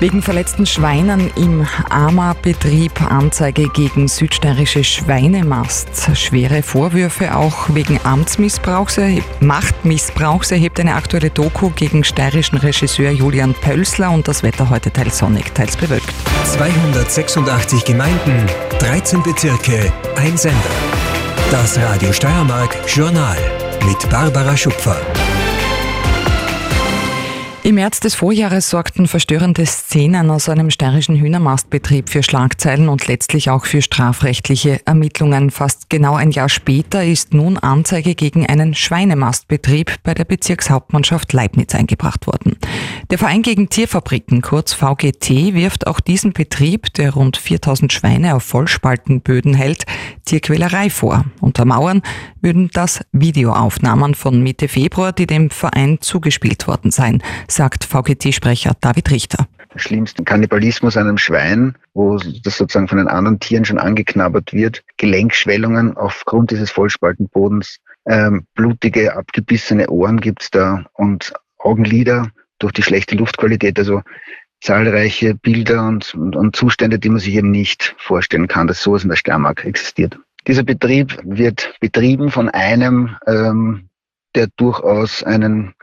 [0.00, 5.88] Wegen verletzten Schweinen im AMA-Betrieb Anzeige gegen südsteirische Schweinemast.
[6.16, 9.00] Schwere Vorwürfe auch wegen Amtsmissbrauchs,
[9.40, 15.18] Machtmissbrauchs erhebt eine aktuelle Doku gegen steirischen Regisseur Julian Pölsler und das Wetter heute teils
[15.18, 16.12] sonnig, teils bewölkt.
[16.44, 18.46] 286 Gemeinden,
[18.78, 20.58] 13 Bezirke, ein Sender.
[21.50, 23.36] Das Radio Steiermark Journal
[23.84, 25.00] mit Barbara Schupfer.
[27.68, 33.50] Im März des Vorjahres sorgten verstörende Szenen aus einem steirischen Hühnermastbetrieb für Schlagzeilen und letztlich
[33.50, 35.50] auch für strafrechtliche Ermittlungen.
[35.50, 41.74] Fast genau ein Jahr später ist nun Anzeige gegen einen Schweinemastbetrieb bei der Bezirkshauptmannschaft Leibniz
[41.74, 42.56] eingebracht worden.
[43.10, 48.42] Der Verein gegen Tierfabriken, kurz VGT, wirft auch diesem Betrieb, der rund 4000 Schweine auf
[48.42, 49.84] Vollspaltenböden hält,
[50.26, 51.24] Tierquälerei vor.
[51.40, 52.02] Untermauern
[52.42, 59.10] würden das Videoaufnahmen von Mitte Februar, die dem Verein zugespielt worden seien sagt VGT-Sprecher David
[59.10, 59.48] Richter.
[59.72, 64.82] Der schlimmste Kannibalismus einem Schwein, wo das sozusagen von den anderen Tieren schon angeknabbert wird,
[64.98, 73.16] Gelenkschwellungen aufgrund dieses Vollspaltenbodens, ähm, blutige, abgebissene Ohren gibt's da und Augenlider durch die schlechte
[73.16, 74.02] Luftqualität, also
[74.60, 79.04] zahlreiche Bilder und, und, und Zustände, die man sich eben nicht vorstellen kann, dass sowas
[79.04, 80.18] in der Steiermark existiert.
[80.46, 83.88] Dieser Betrieb wird betrieben von einem ähm,
[84.34, 85.74] der durchaus einen,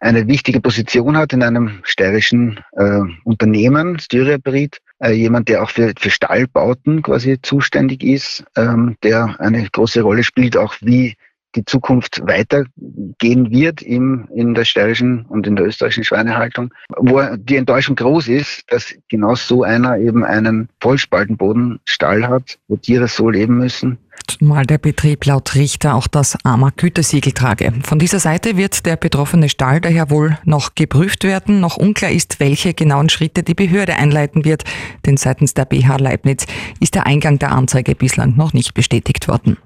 [0.00, 4.78] eine wichtige Position hat in einem steirischen äh, Unternehmen, Styriabrit.
[4.98, 10.24] Äh, jemand, der auch für, für Stallbauten quasi zuständig ist, ähm, der eine große Rolle
[10.24, 11.14] spielt, auch wie
[11.54, 17.56] die Zukunft weitergehen wird im, in der steirischen und in der österreichischen Schweinehaltung, wo die
[17.56, 23.58] Enttäuschung groß ist, dass genau so einer eben einen Vollspaltenbodenstall hat, wo Tiere so leben
[23.58, 23.98] müssen
[24.40, 27.72] mal der Betrieb laut Richter auch das AMA-Gütesiegel trage.
[27.82, 31.60] Von dieser Seite wird der betroffene Stall daher wohl noch geprüft werden.
[31.60, 34.64] Noch unklar ist, welche genauen Schritte die Behörde einleiten wird,
[35.06, 36.46] denn seitens der BH Leibniz
[36.80, 39.58] ist der Eingang der Anzeige bislang noch nicht bestätigt worden.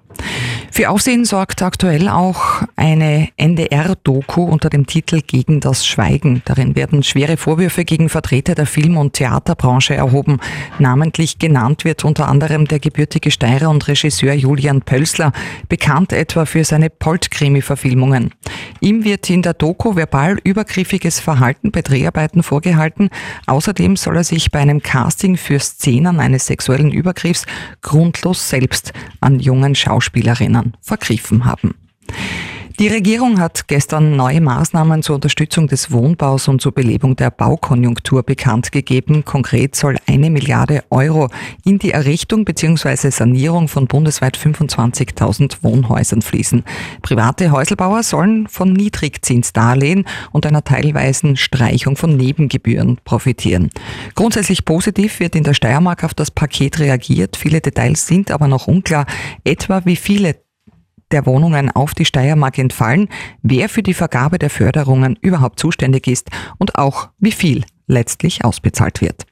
[0.76, 6.42] Für Aufsehen sorgt aktuell auch eine NDR-Doku unter dem Titel Gegen das Schweigen.
[6.44, 10.38] Darin werden schwere Vorwürfe gegen Vertreter der Film- und Theaterbranche erhoben.
[10.78, 15.32] Namentlich genannt wird unter anderem der gebürtige Steirer und Regisseur Julian Pölsler,
[15.70, 18.34] bekannt etwa für seine Polt-Krimi-Verfilmungen.
[18.80, 23.08] Ihm wird in der Doku verbal übergriffiges Verhalten bei Dreharbeiten vorgehalten.
[23.46, 27.46] Außerdem soll er sich bei einem Casting für Szenen eines sexuellen Übergriffs
[27.80, 28.92] grundlos selbst
[29.26, 31.74] an jungen Schauspielerinnen vergriffen haben.
[32.78, 38.22] Die Regierung hat gestern neue Maßnahmen zur Unterstützung des Wohnbaus und zur Belebung der Baukonjunktur
[38.22, 39.24] bekannt gegeben.
[39.24, 41.28] Konkret soll eine Milliarde Euro
[41.64, 43.08] in die Errichtung bzw.
[43.08, 46.64] Sanierung von bundesweit 25.000 Wohnhäusern fließen.
[47.00, 53.70] Private Häuselbauer sollen von Niedrigzinsdarlehen und einer teilweisen Streichung von Nebengebühren profitieren.
[54.14, 57.36] Grundsätzlich positiv wird in der Steiermark auf das Paket reagiert.
[57.38, 59.06] Viele Details sind aber noch unklar,
[59.44, 60.36] etwa wie viele
[61.12, 63.08] der Wohnungen auf die Steiermark entfallen,
[63.42, 69.00] wer für die Vergabe der Förderungen überhaupt zuständig ist und auch wie viel letztlich ausbezahlt
[69.00, 69.26] wird.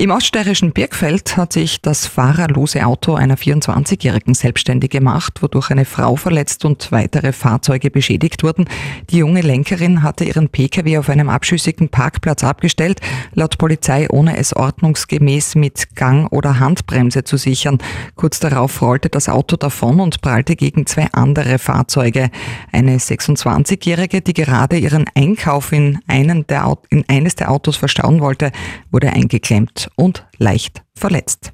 [0.00, 6.16] Im oststeirischen Birkfeld hat sich das fahrerlose Auto einer 24-Jährigen selbstständig gemacht, wodurch eine Frau
[6.16, 8.64] verletzt und weitere Fahrzeuge beschädigt wurden.
[9.10, 13.02] Die junge Lenkerin hatte ihren Pkw auf einem abschüssigen Parkplatz abgestellt,
[13.34, 17.76] laut Polizei ohne es ordnungsgemäß mit Gang- oder Handbremse zu sichern.
[18.14, 22.30] Kurz darauf rollte das Auto davon und prallte gegen zwei andere Fahrzeuge.
[22.72, 28.50] Eine 26-Jährige, die gerade ihren Einkauf in, einen der, in eines der Autos verstauen wollte,
[28.90, 31.52] wurde eingeklemmt und leicht verletzt.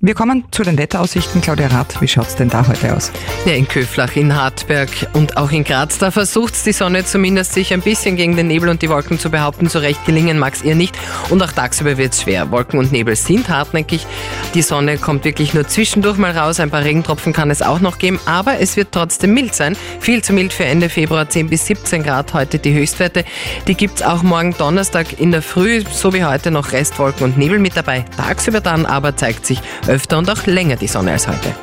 [0.00, 1.40] Wir kommen zu den Wetteraussichten.
[1.40, 3.10] Claudia Rath, wie schaut es denn da heute aus?
[3.44, 7.74] Ja, in Köflach, in Hartberg und auch in Graz, da versucht die Sonne zumindest sich
[7.74, 9.68] ein bisschen gegen den Nebel und die Wolken zu behaupten.
[9.68, 10.96] So recht gelingen mag es ihr nicht.
[11.30, 12.52] Und auch tagsüber wird es schwer.
[12.52, 14.06] Wolken und Nebel sind hartnäckig.
[14.54, 16.60] Die Sonne kommt wirklich nur zwischendurch mal raus.
[16.60, 19.76] Ein paar Regentropfen kann es auch noch geben, aber es wird trotzdem mild sein.
[19.98, 23.24] Viel zu mild für Ende Februar, 10 bis 17 Grad heute die Höchstwerte.
[23.66, 27.36] Die gibt es auch morgen Donnerstag in der Früh, so wie heute noch Restwolken und
[27.36, 28.04] Nebel mit dabei.
[28.16, 31.54] Tagsüber dann aber zeigt sich öfter und auch länger die Sonne als heute.